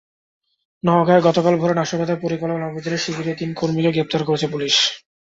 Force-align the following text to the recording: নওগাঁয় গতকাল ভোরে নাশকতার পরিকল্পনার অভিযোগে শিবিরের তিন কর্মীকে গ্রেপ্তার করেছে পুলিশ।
নওগাঁয় 0.83 1.23
গতকাল 1.27 1.53
ভোরে 1.57 1.75
নাশকতার 1.75 2.21
পরিকল্পনার 2.23 2.69
অভিযোগে 2.69 2.97
শিবিরের 2.97 3.39
তিন 3.39 3.49
কর্মীকে 3.53 3.91
গ্রেপ্তার 3.91 4.21
করেছে 4.25 4.47
পুলিশ। 4.53 4.75